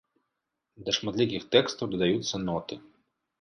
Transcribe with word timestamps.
Да 0.87 0.95
шматлікіх 0.97 1.45
тэкстаў 1.57 1.85
дадаюцца 1.93 2.35
ноты. 2.47 2.81